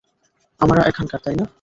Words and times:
আমরা 0.61 0.81
এখানকার, 0.81 1.19
তাই 1.25 1.35
না? 1.35 1.45